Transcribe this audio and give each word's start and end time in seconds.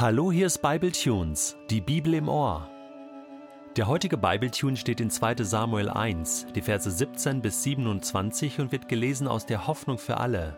Hallo, 0.00 0.30
hier 0.30 0.46
ist 0.46 0.62
Bible 0.62 0.92
Tunes, 0.92 1.56
die 1.70 1.80
Bibel 1.80 2.14
im 2.14 2.28
Ohr. 2.28 2.68
Der 3.76 3.88
heutige 3.88 4.16
Bible 4.16 4.48
Tune 4.48 4.76
steht 4.76 5.00
in 5.00 5.10
2. 5.10 5.42
Samuel 5.42 5.90
1, 5.90 6.46
die 6.54 6.62
Verse 6.62 6.88
17 6.88 7.42
bis 7.42 7.64
27 7.64 8.60
und 8.60 8.70
wird 8.70 8.88
gelesen 8.88 9.26
aus 9.26 9.44
der 9.44 9.66
Hoffnung 9.66 9.98
für 9.98 10.18
alle. 10.18 10.56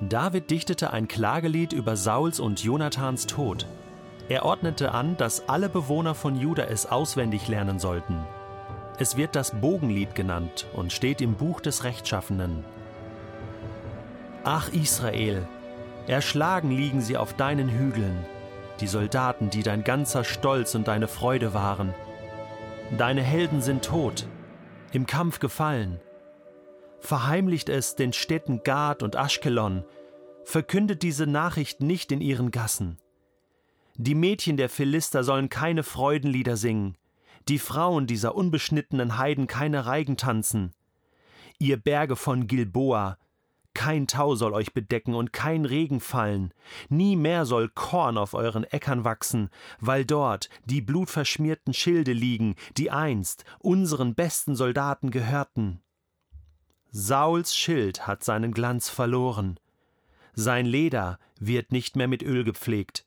David 0.00 0.50
dichtete 0.50 0.94
ein 0.94 1.08
Klagelied 1.08 1.74
über 1.74 1.94
Sauls 1.94 2.40
und 2.40 2.64
Jonathans 2.64 3.26
Tod. 3.26 3.66
Er 4.30 4.46
ordnete 4.46 4.92
an, 4.92 5.18
dass 5.18 5.46
alle 5.46 5.68
Bewohner 5.68 6.14
von 6.14 6.34
Juda 6.34 6.64
es 6.64 6.86
auswendig 6.86 7.48
lernen 7.48 7.78
sollten. 7.78 8.24
Es 8.98 9.18
wird 9.18 9.36
das 9.36 9.60
Bogenlied 9.60 10.14
genannt 10.14 10.68
und 10.72 10.90
steht 10.90 11.20
im 11.20 11.34
Buch 11.34 11.60
des 11.60 11.84
Rechtschaffenen. 11.84 12.64
Ach 14.42 14.72
Israel, 14.72 15.46
erschlagen 16.06 16.70
liegen 16.70 17.02
sie 17.02 17.18
auf 17.18 17.34
deinen 17.34 17.68
Hügeln, 17.68 18.24
die 18.80 18.86
Soldaten, 18.86 19.50
die 19.50 19.62
dein 19.62 19.84
ganzer 19.84 20.24
Stolz 20.24 20.74
und 20.74 20.88
deine 20.88 21.08
Freude 21.08 21.54
waren. 21.54 21.94
Deine 22.96 23.22
Helden 23.22 23.60
sind 23.62 23.84
tot, 23.84 24.26
im 24.92 25.06
Kampf 25.06 25.38
gefallen. 25.38 26.00
Verheimlicht 27.00 27.68
es 27.68 27.96
den 27.96 28.12
Städten 28.12 28.62
Gad 28.62 29.02
und 29.02 29.16
Aschkelon, 29.16 29.84
verkündet 30.44 31.02
diese 31.02 31.26
Nachricht 31.26 31.80
nicht 31.80 32.12
in 32.12 32.20
ihren 32.20 32.50
Gassen. 32.50 32.98
Die 33.96 34.14
Mädchen 34.14 34.56
der 34.56 34.68
Philister 34.68 35.22
sollen 35.22 35.48
keine 35.48 35.82
Freudenlieder 35.82 36.56
singen, 36.56 36.96
die 37.48 37.58
Frauen 37.58 38.06
dieser 38.06 38.34
unbeschnittenen 38.34 39.18
Heiden 39.18 39.46
keine 39.46 39.86
Reigen 39.86 40.16
tanzen. 40.16 40.72
Ihr 41.58 41.76
Berge 41.76 42.16
von 42.16 42.46
Gilboa, 42.46 43.18
kein 43.74 44.06
Tau 44.06 44.34
soll 44.34 44.54
euch 44.54 44.72
bedecken 44.72 45.14
und 45.14 45.32
kein 45.32 45.64
Regen 45.64 46.00
fallen. 46.00 46.54
Nie 46.88 47.16
mehr 47.16 47.44
soll 47.44 47.68
Korn 47.68 48.16
auf 48.16 48.34
euren 48.34 48.64
Äckern 48.64 49.04
wachsen, 49.04 49.50
weil 49.80 50.04
dort 50.04 50.48
die 50.64 50.80
blutverschmierten 50.80 51.74
Schilde 51.74 52.12
liegen, 52.12 52.54
die 52.76 52.90
einst 52.90 53.44
unseren 53.58 54.14
besten 54.14 54.56
Soldaten 54.56 55.10
gehörten. 55.10 55.80
Sauls 56.90 57.56
Schild 57.56 58.06
hat 58.06 58.22
seinen 58.22 58.52
Glanz 58.52 58.88
verloren. 58.88 59.58
Sein 60.34 60.66
Leder 60.66 61.18
wird 61.38 61.72
nicht 61.72 61.96
mehr 61.96 62.08
mit 62.08 62.22
Öl 62.22 62.44
gepflegt. 62.44 63.06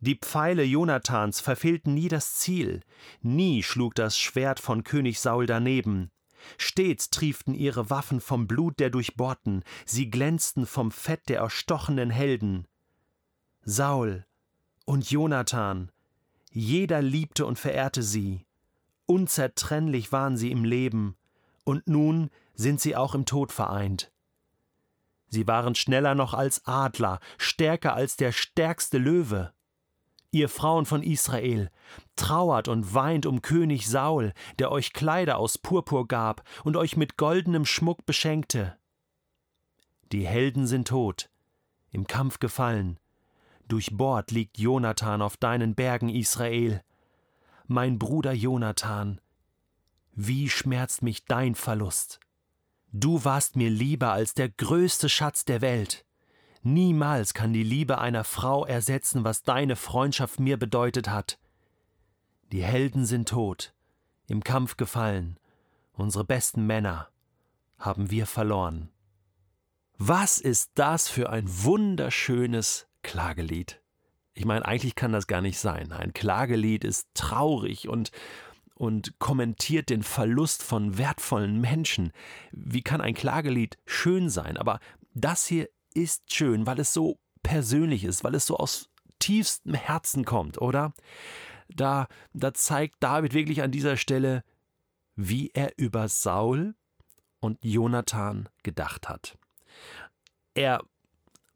Die 0.00 0.16
Pfeile 0.16 0.64
Jonathans 0.64 1.40
verfehlten 1.40 1.94
nie 1.94 2.08
das 2.08 2.34
Ziel, 2.34 2.82
nie 3.22 3.62
schlug 3.62 3.94
das 3.94 4.18
Schwert 4.18 4.60
von 4.60 4.84
König 4.84 5.18
Saul 5.18 5.46
daneben. 5.46 6.10
Stets 6.58 7.10
trieften 7.10 7.54
ihre 7.54 7.90
Waffen 7.90 8.20
vom 8.20 8.46
Blut 8.46 8.78
der 8.80 8.90
Durchbohrten, 8.90 9.64
sie 9.86 10.10
glänzten 10.10 10.66
vom 10.66 10.90
Fett 10.90 11.28
der 11.28 11.38
erstochenen 11.38 12.10
Helden. 12.10 12.66
Saul 13.62 14.26
und 14.84 15.10
Jonathan, 15.10 15.90
jeder 16.50 17.00
liebte 17.00 17.46
und 17.46 17.58
verehrte 17.58 18.02
sie. 18.02 18.46
Unzertrennlich 19.06 20.12
waren 20.12 20.36
sie 20.36 20.50
im 20.50 20.64
Leben, 20.64 21.16
und 21.64 21.88
nun 21.88 22.30
sind 22.54 22.80
sie 22.80 22.94
auch 22.94 23.14
im 23.14 23.24
Tod 23.24 23.52
vereint. 23.52 24.12
Sie 25.28 25.46
waren 25.46 25.74
schneller 25.74 26.14
noch 26.14 26.34
als 26.34 26.64
Adler, 26.66 27.20
stärker 27.38 27.94
als 27.94 28.16
der 28.16 28.32
stärkste 28.32 28.98
Löwe. 28.98 29.53
Ihr 30.34 30.48
Frauen 30.48 30.84
von 30.84 31.04
Israel, 31.04 31.70
trauert 32.16 32.66
und 32.66 32.92
weint 32.92 33.24
um 33.24 33.40
König 33.40 33.86
Saul, 33.88 34.32
der 34.58 34.72
euch 34.72 34.92
Kleider 34.92 35.38
aus 35.38 35.58
Purpur 35.58 36.08
gab 36.08 36.42
und 36.64 36.76
euch 36.76 36.96
mit 36.96 37.16
goldenem 37.16 37.64
Schmuck 37.64 38.04
beschenkte. 38.04 38.76
Die 40.10 40.26
Helden 40.26 40.66
sind 40.66 40.88
tot, 40.88 41.30
im 41.92 42.08
Kampf 42.08 42.40
gefallen. 42.40 42.98
Durchbohrt 43.68 44.32
liegt 44.32 44.58
Jonathan 44.58 45.22
auf 45.22 45.36
deinen 45.36 45.76
Bergen, 45.76 46.08
Israel. 46.08 46.82
Mein 47.68 48.00
Bruder 48.00 48.32
Jonathan, 48.32 49.20
wie 50.14 50.50
schmerzt 50.50 51.02
mich 51.02 51.26
dein 51.26 51.54
Verlust. 51.54 52.18
Du 52.90 53.24
warst 53.24 53.54
mir 53.54 53.70
lieber 53.70 54.10
als 54.10 54.34
der 54.34 54.48
größte 54.48 55.08
Schatz 55.08 55.44
der 55.44 55.60
Welt. 55.60 56.04
Niemals 56.66 57.34
kann 57.34 57.52
die 57.52 57.62
Liebe 57.62 57.98
einer 57.98 58.24
Frau 58.24 58.64
ersetzen, 58.64 59.22
was 59.22 59.42
deine 59.42 59.76
Freundschaft 59.76 60.40
mir 60.40 60.56
bedeutet 60.56 61.10
hat. 61.10 61.38
Die 62.52 62.64
Helden 62.64 63.04
sind 63.04 63.28
tot, 63.28 63.74
im 64.28 64.42
Kampf 64.42 64.78
gefallen, 64.78 65.38
unsere 65.92 66.24
besten 66.24 66.66
Männer 66.66 67.08
haben 67.78 68.10
wir 68.10 68.26
verloren. 68.26 68.88
Was 69.98 70.38
ist 70.38 70.70
das 70.74 71.06
für 71.08 71.28
ein 71.28 71.44
wunderschönes 71.46 72.86
Klagelied? 73.02 73.82
Ich 74.32 74.46
meine, 74.46 74.64
eigentlich 74.64 74.94
kann 74.94 75.12
das 75.12 75.26
gar 75.26 75.42
nicht 75.42 75.58
sein. 75.58 75.92
Ein 75.92 76.14
Klagelied 76.14 76.82
ist 76.82 77.08
traurig 77.14 77.88
und 77.88 78.10
und 78.76 79.20
kommentiert 79.20 79.88
den 79.88 80.02
Verlust 80.02 80.62
von 80.62 80.98
wertvollen 80.98 81.60
Menschen. 81.60 82.10
Wie 82.50 82.82
kann 82.82 83.00
ein 83.00 83.14
Klagelied 83.14 83.78
schön 83.86 84.30
sein? 84.30 84.56
Aber 84.56 84.80
das 85.14 85.46
hier 85.46 85.68
ist 85.94 86.32
schön, 86.32 86.66
weil 86.66 86.80
es 86.80 86.92
so 86.92 87.18
persönlich 87.42 88.04
ist, 88.04 88.24
weil 88.24 88.34
es 88.34 88.46
so 88.46 88.56
aus 88.56 88.90
tiefstem 89.18 89.74
Herzen 89.74 90.24
kommt, 90.24 90.60
oder? 90.60 90.92
Da, 91.68 92.08
da 92.32 92.52
zeigt 92.52 92.96
David 93.00 93.32
wirklich 93.32 93.62
an 93.62 93.70
dieser 93.70 93.96
Stelle, 93.96 94.44
wie 95.16 95.50
er 95.50 95.72
über 95.78 96.08
Saul 96.08 96.74
und 97.40 97.58
Jonathan 97.62 98.48
gedacht 98.62 99.08
hat. 99.08 99.38
Er 100.54 100.82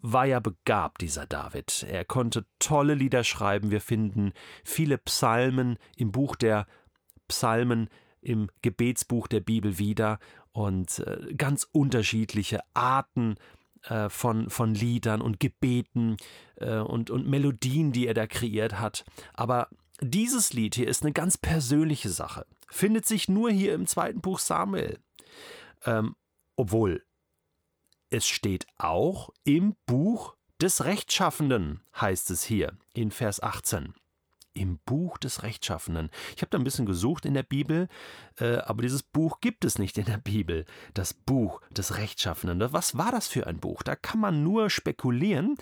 war 0.00 0.26
ja 0.26 0.40
begabt, 0.40 1.00
dieser 1.00 1.26
David. 1.26 1.84
Er 1.88 2.04
konnte 2.04 2.46
tolle 2.58 2.94
Lieder 2.94 3.24
schreiben. 3.24 3.70
Wir 3.70 3.80
finden 3.80 4.32
viele 4.64 4.98
Psalmen 4.98 5.78
im 5.96 6.12
Buch 6.12 6.36
der 6.36 6.66
Psalmen, 7.26 7.88
im 8.20 8.48
Gebetsbuch 8.62 9.26
der 9.28 9.40
Bibel 9.40 9.78
wieder 9.78 10.18
und 10.52 11.00
äh, 11.00 11.34
ganz 11.34 11.68
unterschiedliche 11.70 12.60
Arten 12.74 13.36
äh, 13.84 14.08
von, 14.08 14.50
von 14.50 14.74
Liedern 14.74 15.20
und 15.20 15.40
Gebeten 15.40 16.16
äh, 16.56 16.78
und, 16.78 17.10
und 17.10 17.26
Melodien, 17.26 17.92
die 17.92 18.06
er 18.06 18.14
da 18.14 18.26
kreiert 18.26 18.78
hat. 18.78 19.04
Aber 19.34 19.68
dieses 20.00 20.52
Lied 20.52 20.74
hier 20.74 20.88
ist 20.88 21.02
eine 21.02 21.12
ganz 21.12 21.38
persönliche 21.38 22.08
Sache. 22.08 22.46
Findet 22.68 23.06
sich 23.06 23.28
nur 23.28 23.50
hier 23.50 23.74
im 23.74 23.86
zweiten 23.86 24.20
Buch 24.20 24.38
Samuel. 24.38 24.98
Ähm, 25.84 26.14
obwohl 26.56 27.04
es 28.10 28.26
steht 28.26 28.66
auch 28.78 29.30
im 29.44 29.76
Buch 29.86 30.34
des 30.60 30.84
Rechtschaffenden, 30.84 31.82
heißt 32.00 32.30
es 32.30 32.42
hier 32.42 32.72
in 32.94 33.10
Vers 33.10 33.42
18 33.42 33.94
im 34.58 34.78
Buch 34.84 35.18
des 35.18 35.42
Rechtschaffenen. 35.42 36.10
Ich 36.34 36.42
habe 36.42 36.50
da 36.50 36.58
ein 36.58 36.64
bisschen 36.64 36.86
gesucht 36.86 37.24
in 37.24 37.34
der 37.34 37.42
Bibel, 37.42 37.88
äh, 38.38 38.56
aber 38.58 38.82
dieses 38.82 39.02
Buch 39.02 39.40
gibt 39.40 39.64
es 39.64 39.78
nicht 39.78 39.98
in 39.98 40.04
der 40.04 40.18
Bibel. 40.18 40.64
Das 40.94 41.14
Buch 41.14 41.60
des 41.70 41.96
Rechtschaffenen. 41.96 42.72
Was 42.72 42.98
war 42.98 43.12
das 43.12 43.28
für 43.28 43.46
ein 43.46 43.58
Buch? 43.58 43.82
Da 43.82 43.96
kann 43.96 44.20
man 44.20 44.42
nur 44.42 44.70
spekulieren. 44.70 45.56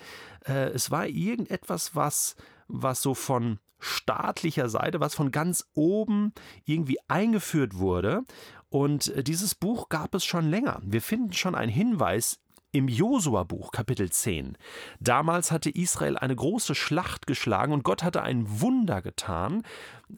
Äh, 0.47 0.71
es 0.71 0.91
war 0.91 1.07
irgendetwas, 1.07 1.95
was, 1.95 2.37
was 2.69 3.03
so 3.03 3.15
von 3.15 3.59
staatlicher 3.79 4.69
Seite, 4.69 5.01
was 5.01 5.15
von 5.15 5.31
ganz 5.31 5.69
oben 5.75 6.33
irgendwie 6.65 6.99
eingeführt 7.09 7.77
wurde. 7.77 8.23
Und 8.69 9.09
äh, 9.09 9.23
dieses 9.23 9.55
Buch 9.55 9.89
gab 9.89 10.15
es 10.15 10.25
schon 10.25 10.49
länger. 10.49 10.81
Wir 10.83 11.03
finden 11.03 11.33
schon 11.33 11.55
einen 11.55 11.73
Hinweis 11.73 12.41
im 12.77 12.89
Josua-Buch, 12.89 13.73
Kapitel 13.73 14.11
10. 14.11 14.59
Damals 15.01 15.51
hatte 15.51 15.71
Israel 15.71 16.19
eine 16.19 16.37
große 16.37 16.75
Schlacht 16.75 17.27
geschlagen 17.27 17.73
und 17.73 17.85
Gott 17.85 18.03
hatte 18.03 18.23
ein 18.23 18.61
Wunder 18.61 19.01
getan 19.01 19.63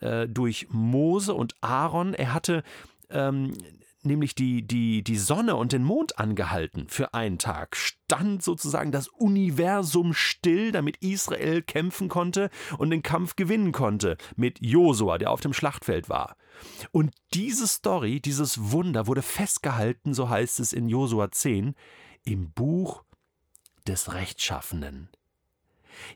äh, 0.00 0.26
durch 0.26 0.66
Mose 0.70 1.34
und 1.34 1.54
Aaron. 1.60 2.14
Er 2.14 2.34
hatte 2.34 2.64
ähm, 3.10 3.52
nämlich 4.02 4.34
die, 4.34 4.66
die, 4.66 5.04
die 5.04 5.16
Sonne 5.16 5.54
und 5.54 5.72
den 5.72 5.84
Mond 5.84 6.18
angehalten 6.18 6.88
für 6.88 7.14
einen 7.14 7.38
Tag. 7.38 7.76
Stand 7.76 8.42
sozusagen 8.42 8.90
das 8.90 9.06
Universum 9.06 10.12
still, 10.12 10.72
damit 10.72 10.96
Israel 10.96 11.62
kämpfen 11.62 12.08
konnte 12.08 12.50
und 12.76 12.90
den 12.90 13.04
Kampf 13.04 13.36
gewinnen 13.36 13.70
konnte 13.70 14.16
mit 14.34 14.58
Josua, 14.60 15.18
der 15.18 15.30
auf 15.30 15.40
dem 15.40 15.52
Schlachtfeld 15.52 16.08
war. 16.08 16.36
Und 16.90 17.14
diese 17.34 17.68
Story, 17.68 18.20
dieses 18.20 18.72
Wunder 18.72 19.06
wurde 19.06 19.22
festgehalten, 19.22 20.12
so 20.12 20.28
heißt 20.28 20.58
es 20.58 20.72
in 20.72 20.88
Josua 20.88 21.30
10, 21.30 21.76
im 22.24 22.50
Buch 22.52 23.04
des 23.86 24.12
Rechtschaffenen. 24.12 25.08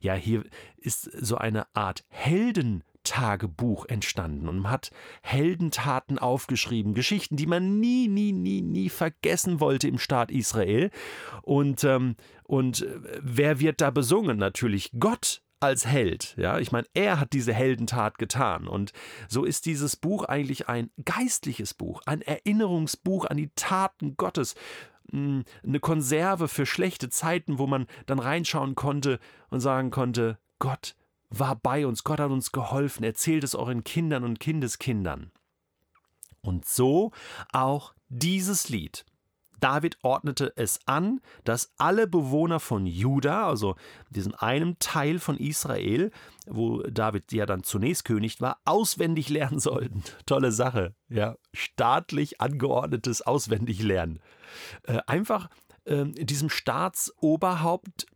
Ja, 0.01 0.15
hier 0.15 0.45
ist 0.77 1.11
so 1.21 1.37
eine 1.37 1.67
Art 1.75 2.05
Heldentagebuch 2.09 3.87
entstanden 3.87 4.49
und 4.49 4.71
hat 4.71 4.91
Heldentaten 5.23 6.19
aufgeschrieben, 6.19 6.95
Geschichten, 6.95 7.37
die 7.37 7.47
man 7.47 7.81
nie, 7.81 8.09
nie, 8.09 8.33
nie, 8.33 8.63
nie 8.63 8.89
vergessen 8.89 9.61
wollte 9.61 9.89
im 9.89 9.99
Staat 9.99 10.31
Israel. 10.31 10.91
Und, 11.43 11.83
ähm, 11.85 12.17
und 12.45 12.83
äh, 12.83 13.01
wer 13.21 13.59
wird 13.61 13.81
da 13.81 13.91
besungen? 13.91 14.39
Natürlich 14.39 14.93
Gott 14.99 15.43
als 15.63 15.87
Held. 15.87 16.35
Ja, 16.37 16.59
ich 16.59 16.73
meine, 16.73 16.87
er 16.93 17.21
hat 17.21 17.33
diese 17.33 17.55
Heldentat 17.55 18.19
getan. 18.19 18.67
Und 18.67 18.93
so 19.29 19.45
ist 19.45 19.67
dieses 19.67 19.97
Buch 19.97 20.25
eigentlich 20.25 20.69
ein 20.69 20.91
geistliches 21.05 21.73
Buch, 21.73 22.03
ein 22.05 22.21
Erinnerungsbuch 22.21 23.27
an 23.27 23.37
die 23.37 23.51
Taten 23.55 24.17
Gottes, 24.17 24.57
eine 25.11 25.81
Konserve 25.81 26.49
für 26.49 26.67
schlechte 26.67 27.09
Zeiten, 27.09 27.59
wo 27.59 27.67
man 27.67 27.87
dann 28.07 28.19
reinschauen 28.19 28.75
konnte 28.75 29.19
und 29.51 29.61
sagen 29.61 29.91
konnte, 29.91 30.39
Gott 30.59 30.95
war 31.31 31.57
bei 31.57 31.87
uns, 31.87 32.05
Gott 32.05 32.21
hat 32.21 32.31
uns 32.31 32.53
geholfen, 32.53 33.05
erzählt 33.05 33.45
es 33.45 33.55
euren 33.55 33.85
Kindern 33.85 34.25
und 34.25 34.41
Kindeskindern. 34.41 35.31
Und 36.41 36.67
so 36.67 37.13
auch 37.53 37.95
dieses 38.09 38.69
Lied. 38.69 39.05
David 39.63 39.99
ordnete 40.03 40.53
es 40.57 40.81
an, 40.87 41.21
dass 41.45 41.73
alle 41.79 42.09
Bewohner 42.09 42.59
von 42.59 42.85
Juda, 42.85 43.47
also 43.47 43.77
diesem 44.11 44.35
einen 44.35 44.79
Teil 44.81 45.21
von 45.21 45.37
Israel, 45.37 46.11
wo 46.47 46.83
David 46.83 47.33
ja 47.33 47.47
dann 47.47 47.63
zunächst 47.63 48.05
König 48.05 48.41
war, 48.41 48.61
auswendig 48.65 49.29
lernen 49.29 49.59
sollten. 49.61 50.03
Tolle 50.27 50.51
Sache, 50.51 50.97
ja, 51.09 51.37
staatlich 51.53 52.41
angeordnetes 52.41 53.23
Auswendiglernen. 53.23 54.19
Äh, 54.83 54.99
einfach 55.07 55.49
äh, 55.85 56.07
diesem 56.07 56.51
Staatsoberhaupt 56.51 58.07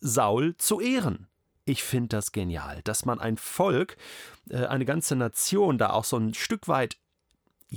Saul 0.00 0.56
zu 0.56 0.80
ehren. 0.80 1.28
Ich 1.64 1.84
finde 1.84 2.08
das 2.08 2.32
genial, 2.32 2.80
dass 2.82 3.04
man 3.04 3.20
ein 3.20 3.36
Volk, 3.36 3.96
äh, 4.50 4.66
eine 4.66 4.84
ganze 4.84 5.14
Nation 5.14 5.78
da 5.78 5.90
auch 5.90 6.04
so 6.04 6.16
ein 6.16 6.34
Stück 6.34 6.66
weit 6.66 6.96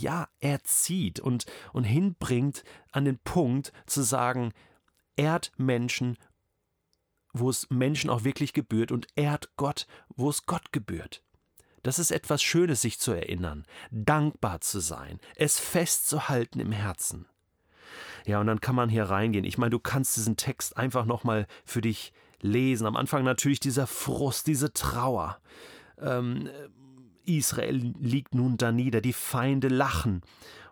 ja, 0.01 0.27
erzieht 0.39 1.19
und, 1.19 1.45
und 1.73 1.83
hinbringt 1.83 2.63
an 2.91 3.05
den 3.05 3.19
Punkt 3.19 3.71
zu 3.85 4.01
sagen, 4.01 4.53
ehrt 5.15 5.51
Menschen, 5.57 6.17
wo 7.33 7.49
es 7.49 7.69
Menschen 7.69 8.09
auch 8.09 8.23
wirklich 8.23 8.53
gebührt 8.53 8.91
und 8.91 9.07
ehrt 9.15 9.55
Gott, 9.55 9.87
wo 10.15 10.29
es 10.29 10.45
Gott 10.45 10.71
gebührt. 10.71 11.23
Das 11.83 11.99
ist 11.99 12.11
etwas 12.11 12.41
Schönes, 12.41 12.81
sich 12.81 12.99
zu 12.99 13.11
erinnern, 13.11 13.65
dankbar 13.91 14.61
zu 14.61 14.79
sein, 14.79 15.19
es 15.35 15.59
festzuhalten 15.59 16.59
im 16.59 16.71
Herzen. 16.71 17.27
Ja, 18.25 18.39
und 18.39 18.47
dann 18.47 18.61
kann 18.61 18.75
man 18.75 18.89
hier 18.89 19.05
reingehen. 19.05 19.45
Ich 19.45 19.57
meine, 19.57 19.71
du 19.71 19.79
kannst 19.79 20.17
diesen 20.17 20.35
Text 20.35 20.77
einfach 20.77 21.05
nochmal 21.05 21.47
für 21.65 21.81
dich 21.81 22.13
lesen. 22.41 22.85
Am 22.85 22.95
Anfang 22.95 23.23
natürlich 23.23 23.59
dieser 23.59 23.87
Frust, 23.87 24.47
diese 24.47 24.73
Trauer. 24.73 25.39
Ähm, 25.99 26.49
Israel 27.37 27.93
liegt 27.99 28.35
nun 28.35 28.57
da 28.57 28.71
nieder, 28.71 29.01
die 29.01 29.13
Feinde 29.13 29.67
lachen. 29.67 30.21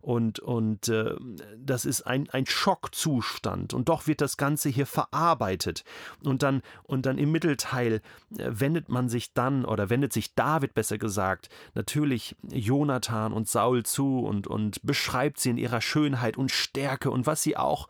Und, 0.01 0.39
und 0.39 0.87
äh, 0.87 1.15
das 1.57 1.83
ist 1.83 2.03
ein, 2.03 2.29
ein 2.29 2.45
Schockzustand. 2.45 3.73
Und 3.73 3.89
doch 3.89 4.07
wird 4.07 4.21
das 4.21 4.37
Ganze 4.37 4.69
hier 4.69 4.85
verarbeitet. 4.85 5.83
Und 6.23 6.43
dann, 6.43 6.61
und 6.83 7.05
dann 7.05 7.17
im 7.17 7.31
Mittelteil 7.31 8.01
äh, 8.37 8.49
wendet 8.49 8.87
man 8.87 9.09
sich 9.09 9.33
dann, 9.33 9.65
oder 9.65 9.89
wendet 9.89 10.13
sich 10.13 10.33
David 10.33 10.73
besser 10.73 10.97
gesagt, 10.97 11.49
natürlich 11.73 12.37
Jonathan 12.49 13.33
und 13.33 13.49
Saul 13.49 13.83
zu 13.83 14.19
und, 14.19 14.47
und 14.47 14.81
beschreibt 14.83 15.39
sie 15.39 15.49
in 15.49 15.57
ihrer 15.57 15.81
Schönheit 15.81 16.37
und 16.37 16.51
Stärke 16.51 17.11
und 17.11 17.27
was 17.27 17.43
sie 17.43 17.57
auch 17.57 17.89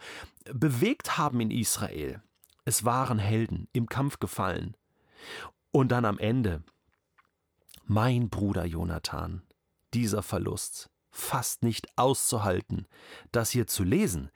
bewegt 0.51 1.19
haben 1.19 1.39
in 1.39 1.51
Israel. 1.51 2.21
Es 2.65 2.83
waren 2.83 3.19
Helden, 3.19 3.67
im 3.73 3.87
Kampf 3.87 4.19
gefallen. 4.19 4.75
Und 5.71 5.91
dann 5.91 6.05
am 6.05 6.17
Ende 6.17 6.63
mein 7.87 8.29
Bruder 8.29 8.65
Jonathan, 8.65 9.41
dieser 9.93 10.21
Verlust, 10.21 10.89
fast 11.09 11.63
nicht 11.63 11.87
auszuhalten, 11.97 12.85
das 13.31 13.49
hier 13.49 13.65
zu 13.67 13.83
lesen. 13.83 14.29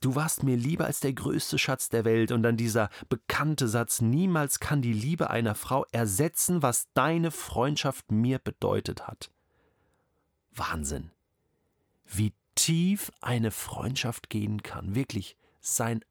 Du 0.00 0.14
warst 0.14 0.42
mir 0.42 0.56
lieber 0.56 0.86
als 0.86 1.00
der 1.00 1.12
größte 1.12 1.58
Schatz 1.58 1.88
der 1.88 2.04
Welt, 2.04 2.32
und 2.32 2.42
dann 2.42 2.56
dieser 2.56 2.90
bekannte 3.08 3.68
Satz, 3.68 4.00
niemals 4.00 4.60
kann 4.60 4.82
die 4.82 4.92
Liebe 4.92 5.30
einer 5.30 5.54
Frau 5.54 5.86
ersetzen, 5.92 6.62
was 6.62 6.88
deine 6.94 7.30
Freundschaft 7.30 8.10
mir 8.10 8.38
bedeutet 8.38 9.06
hat. 9.06 9.30
Wahnsinn. 10.54 11.12
Wie 12.04 12.34
tief 12.54 13.10
eine 13.20 13.50
Freundschaft 13.50 14.28
gehen 14.28 14.62
kann, 14.62 14.94
wirklich 14.94 15.36
sein 15.60 16.04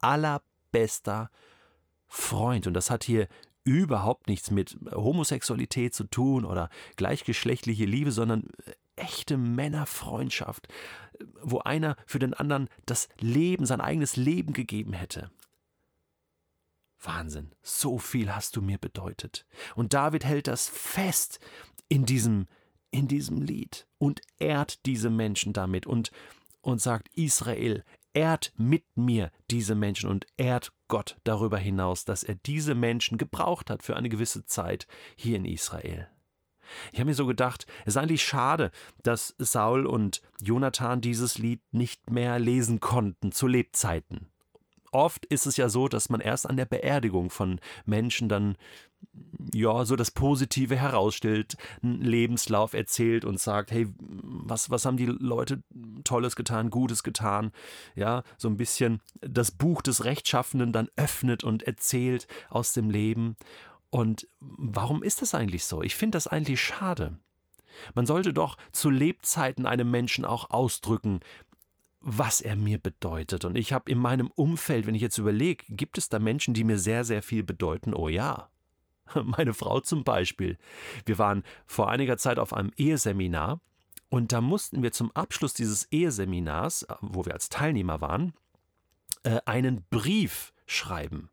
allerbester 0.00 1.30
Freund. 2.06 2.66
Und 2.66 2.74
das 2.74 2.90
hat 2.90 3.04
hier 3.04 3.28
überhaupt 3.68 4.28
nichts 4.28 4.50
mit 4.50 4.78
Homosexualität 4.92 5.94
zu 5.94 6.04
tun 6.04 6.44
oder 6.44 6.70
gleichgeschlechtliche 6.96 7.84
Liebe, 7.84 8.12
sondern 8.12 8.48
äh, 8.64 8.72
echte 8.96 9.36
Männerfreundschaft, 9.36 10.68
wo 11.42 11.58
einer 11.60 11.96
für 12.06 12.18
den 12.18 12.34
anderen 12.34 12.68
das 12.86 13.08
Leben, 13.20 13.66
sein 13.66 13.80
eigenes 13.80 14.16
Leben 14.16 14.54
gegeben 14.54 14.92
hätte. 14.92 15.30
Wahnsinn, 17.00 17.52
so 17.62 17.98
viel 17.98 18.34
hast 18.34 18.56
du 18.56 18.62
mir 18.62 18.78
bedeutet. 18.78 19.46
Und 19.76 19.94
David 19.94 20.24
hält 20.24 20.48
das 20.48 20.68
fest 20.68 21.38
in 21.88 22.06
diesem, 22.06 22.46
in 22.90 23.06
diesem 23.06 23.40
Lied 23.40 23.86
und 23.98 24.20
ehrt 24.38 24.84
diese 24.84 25.10
Menschen 25.10 25.52
damit 25.52 25.86
und, 25.86 26.10
und 26.60 26.80
sagt, 26.80 27.08
Israel, 27.14 27.84
ehrt 28.14 28.52
mit 28.56 28.84
mir 28.96 29.30
diese 29.50 29.74
Menschen 29.74 30.08
und 30.10 30.26
ehrt 30.36 30.72
Gott 30.88 31.16
darüber 31.24 31.58
hinaus, 31.58 32.04
dass 32.04 32.22
er 32.22 32.34
diese 32.34 32.74
Menschen 32.74 33.18
gebraucht 33.18 33.70
hat 33.70 33.82
für 33.82 33.96
eine 33.96 34.08
gewisse 34.08 34.44
Zeit 34.44 34.86
hier 35.16 35.36
in 35.36 35.44
Israel. 35.44 36.08
Ich 36.92 36.98
habe 36.98 37.08
mir 37.08 37.14
so 37.14 37.26
gedacht, 37.26 37.66
es 37.82 37.94
ist 37.94 37.96
eigentlich 37.96 38.22
schade, 38.22 38.70
dass 39.02 39.34
Saul 39.38 39.86
und 39.86 40.20
Jonathan 40.40 41.00
dieses 41.00 41.38
Lied 41.38 41.62
nicht 41.72 42.10
mehr 42.10 42.38
lesen 42.38 42.80
konnten 42.80 43.32
zu 43.32 43.46
Lebzeiten. 43.46 44.28
Oft 44.90 45.26
ist 45.26 45.46
es 45.46 45.56
ja 45.56 45.68
so, 45.68 45.88
dass 45.88 46.08
man 46.08 46.20
erst 46.20 46.48
an 46.48 46.56
der 46.56 46.64
Beerdigung 46.64 47.30
von 47.30 47.60
Menschen 47.84 48.28
dann 48.28 48.56
ja, 49.54 49.84
so 49.84 49.96
das 49.96 50.10
Positive 50.10 50.76
herausstellt, 50.76 51.56
einen 51.82 52.00
Lebenslauf 52.00 52.74
erzählt 52.74 53.24
und 53.24 53.40
sagt, 53.40 53.70
hey, 53.70 53.88
was, 53.98 54.70
was 54.70 54.84
haben 54.84 54.96
die 54.96 55.06
Leute 55.06 55.62
Tolles 56.04 56.36
getan, 56.36 56.70
Gutes 56.70 57.02
getan, 57.02 57.52
ja, 57.94 58.22
so 58.36 58.48
ein 58.48 58.56
bisschen 58.56 59.00
das 59.20 59.50
Buch 59.50 59.82
des 59.82 60.04
Rechtschaffenden 60.04 60.72
dann 60.72 60.88
öffnet 60.96 61.44
und 61.44 61.62
erzählt 61.62 62.26
aus 62.50 62.72
dem 62.72 62.90
Leben. 62.90 63.36
Und 63.90 64.28
warum 64.40 65.02
ist 65.02 65.22
das 65.22 65.34
eigentlich 65.34 65.64
so? 65.64 65.82
Ich 65.82 65.94
finde 65.94 66.16
das 66.16 66.26
eigentlich 66.26 66.60
schade. 66.60 67.18
Man 67.94 68.06
sollte 68.06 68.32
doch 68.32 68.56
zu 68.72 68.90
Lebzeiten 68.90 69.66
einem 69.66 69.90
Menschen 69.90 70.24
auch 70.24 70.50
ausdrücken, 70.50 71.20
was 72.00 72.40
er 72.40 72.56
mir 72.56 72.78
bedeutet. 72.78 73.44
Und 73.44 73.56
ich 73.56 73.72
habe 73.72 73.90
in 73.90 73.98
meinem 73.98 74.30
Umfeld, 74.34 74.86
wenn 74.86 74.94
ich 74.94 75.02
jetzt 75.02 75.18
überlege, 75.18 75.64
gibt 75.68 75.98
es 75.98 76.08
da 76.08 76.18
Menschen, 76.18 76.54
die 76.54 76.64
mir 76.64 76.78
sehr, 76.78 77.04
sehr 77.04 77.22
viel 77.22 77.42
bedeuten? 77.42 77.94
Oh 77.94 78.08
ja. 78.08 78.50
Meine 79.24 79.54
Frau 79.54 79.80
zum 79.80 80.04
Beispiel. 80.04 80.58
Wir 81.06 81.18
waren 81.18 81.42
vor 81.66 81.88
einiger 81.90 82.16
Zeit 82.16 82.38
auf 82.38 82.52
einem 82.52 82.72
Eheseminar 82.76 83.60
und 84.08 84.32
da 84.32 84.40
mussten 84.40 84.82
wir 84.82 84.92
zum 84.92 85.12
Abschluss 85.12 85.54
dieses 85.54 85.90
Eheseminars, 85.90 86.86
wo 87.00 87.24
wir 87.26 87.34
als 87.34 87.48
Teilnehmer 87.48 88.00
waren, 88.00 88.32
äh, 89.22 89.40
einen 89.44 89.84
Brief 89.90 90.52
schreiben. 90.66 91.30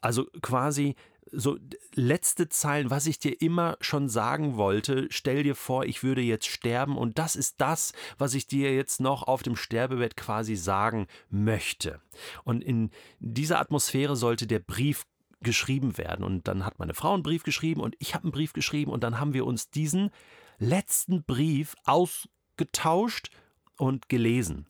Also 0.00 0.26
quasi 0.42 0.94
so 1.32 1.58
letzte 1.94 2.48
Zeilen, 2.48 2.90
was 2.90 3.06
ich 3.06 3.18
dir 3.18 3.40
immer 3.40 3.76
schon 3.80 4.08
sagen 4.08 4.56
wollte, 4.56 5.06
stell 5.10 5.42
dir 5.42 5.54
vor, 5.54 5.84
ich 5.84 6.02
würde 6.02 6.22
jetzt 6.22 6.46
sterben 6.46 6.96
und 6.96 7.18
das 7.18 7.36
ist 7.36 7.60
das, 7.60 7.92
was 8.16 8.34
ich 8.34 8.46
dir 8.46 8.74
jetzt 8.74 9.00
noch 9.00 9.24
auf 9.24 9.42
dem 9.42 9.56
Sterbebett 9.56 10.16
quasi 10.16 10.56
sagen 10.56 11.06
möchte. 11.28 12.00
Und 12.44 12.64
in 12.64 12.90
dieser 13.18 13.60
Atmosphäre 13.60 14.16
sollte 14.16 14.46
der 14.46 14.60
Brief 14.60 15.06
geschrieben 15.40 15.98
werden. 15.98 16.24
Und 16.24 16.48
dann 16.48 16.64
hat 16.64 16.78
meine 16.78 16.94
Frau 16.94 17.14
einen 17.14 17.22
Brief 17.22 17.42
geschrieben 17.42 17.80
und 17.80 17.96
ich 17.98 18.14
habe 18.14 18.24
einen 18.24 18.32
Brief 18.32 18.52
geschrieben 18.52 18.90
und 18.90 19.02
dann 19.04 19.20
haben 19.20 19.34
wir 19.34 19.46
uns 19.46 19.70
diesen 19.70 20.10
letzten 20.58 21.24
Brief 21.24 21.76
ausgetauscht 21.84 23.30
und 23.76 24.08
gelesen. 24.08 24.66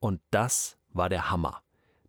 Und 0.00 0.20
das 0.30 0.76
war 0.90 1.08
der 1.08 1.30
Hammer. 1.30 1.62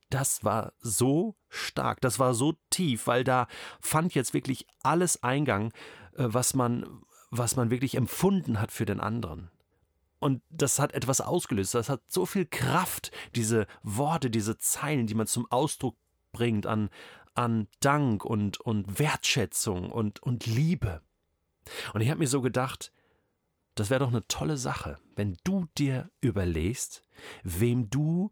Das 0.09 0.43
war 0.43 0.73
so 0.79 1.35
stark, 1.49 2.01
das 2.01 2.19
war 2.19 2.33
so 2.33 2.53
tief, 2.69 3.07
weil 3.07 3.23
da 3.23 3.47
fand 3.81 4.13
jetzt 4.13 4.33
wirklich 4.33 4.67
alles 4.83 5.23
Eingang, 5.23 5.71
äh, 6.15 6.25
was 6.27 6.53
man, 6.53 7.01
was 7.31 7.55
man 7.55 7.71
wirklich 7.71 7.95
empfunden 7.95 8.59
hat 8.59 8.71
für 8.71 8.85
den 8.85 8.99
anderen. 8.99 9.49
Und 10.19 10.41
das 10.49 10.79
hat 10.79 10.93
etwas 10.93 11.19
ausgelöst. 11.19 11.75
Das 11.75 11.89
hat 11.89 12.01
so 12.07 12.25
viel 12.25 12.45
Kraft, 12.45 13.11
diese 13.35 13.67
Worte, 13.81 14.29
diese 14.29 14.57
Zeilen, 14.57 15.05
die 15.05 15.15
man 15.15 15.27
zum 15.27 15.51
Ausdruck 15.51 15.97
bringt 16.31 16.65
an, 16.65 16.89
an 17.35 17.67
Dank 17.79 18.25
und, 18.25 18.59
und 18.59 18.99
Wertschätzung 18.99 19.91
und, 19.91 20.21
und 20.21 20.45
Liebe. 20.45 21.01
Und 21.93 22.01
ich 22.01 22.09
habe 22.09 22.19
mir 22.19 22.27
so 22.27 22.41
gedacht, 22.41 22.91
das 23.75 23.89
wäre 23.89 24.01
doch 24.01 24.09
eine 24.09 24.27
tolle 24.27 24.57
Sache, 24.57 24.99
wenn 25.15 25.37
du 25.43 25.65
dir 25.77 26.11
überlegst, 26.21 27.01
wem 27.43 27.89
du 27.89 28.31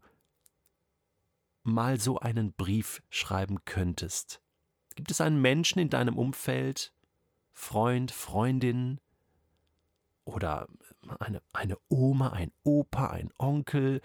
mal 1.64 1.98
so 1.98 2.18
einen 2.18 2.52
Brief 2.52 3.02
schreiben 3.10 3.64
könntest. 3.64 4.40
Gibt 4.94 5.10
es 5.10 5.20
einen 5.20 5.40
Menschen 5.40 5.78
in 5.78 5.90
deinem 5.90 6.18
Umfeld, 6.18 6.92
Freund, 7.52 8.10
Freundin 8.10 9.00
oder 10.24 10.68
eine, 11.18 11.42
eine 11.52 11.76
Oma, 11.88 12.30
ein 12.30 12.52
Opa, 12.62 13.08
ein 13.08 13.30
Onkel, 13.38 14.00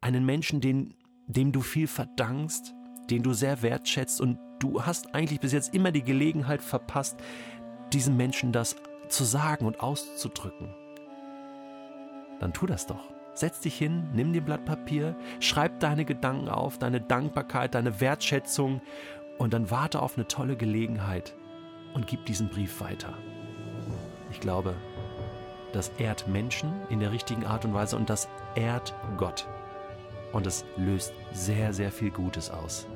einen 0.00 0.24
Menschen, 0.24 0.60
den, 0.60 0.94
dem 1.26 1.52
du 1.52 1.60
viel 1.60 1.86
verdankst, 1.86 2.74
den 3.10 3.22
du 3.22 3.32
sehr 3.32 3.62
wertschätzt 3.62 4.20
und 4.20 4.38
du 4.58 4.84
hast 4.84 5.14
eigentlich 5.14 5.40
bis 5.40 5.52
jetzt 5.52 5.74
immer 5.74 5.92
die 5.92 6.02
Gelegenheit 6.02 6.62
verpasst, 6.62 7.18
diesem 7.92 8.16
Menschen 8.16 8.52
das 8.52 8.76
zu 9.08 9.24
sagen 9.24 9.66
und 9.66 9.80
auszudrücken. 9.80 10.74
Dann 12.40 12.52
tu 12.52 12.66
das 12.66 12.86
doch. 12.86 13.10
Setz 13.34 13.60
dich 13.60 13.76
hin, 13.78 14.08
nimm 14.12 14.32
dir 14.32 14.40
Blatt 14.40 14.64
Papier, 14.64 15.16
schreib 15.38 15.78
deine 15.80 16.04
Gedanken 16.04 16.48
auf, 16.48 16.78
deine 16.78 17.00
Dankbarkeit, 17.00 17.74
deine 17.74 18.00
Wertschätzung 18.00 18.80
Und 19.38 19.52
dann 19.52 19.70
warte 19.70 20.02
auf 20.02 20.16
eine 20.16 20.26
tolle 20.26 20.56
Gelegenheit 20.56 21.36
und 21.94 22.08
gib 22.08 22.26
diesen 22.26 22.48
Brief 22.48 22.80
weiter. 22.80 23.14
Ich 24.32 24.40
glaube, 24.40 24.74
das 25.72 25.90
ehrt 25.98 26.26
Menschen 26.26 26.72
in 26.90 26.98
der 26.98 27.12
richtigen 27.12 27.46
Art 27.46 27.64
und 27.64 27.72
Weise 27.72 27.96
und 27.96 28.10
das 28.10 28.28
ehrt 28.56 28.92
Gott. 29.16 29.46
Und 30.32 30.46
es 30.46 30.64
löst 30.76 31.14
sehr, 31.32 31.72
sehr 31.72 31.92
viel 31.92 32.10
Gutes 32.10 32.50
aus. 32.50 32.88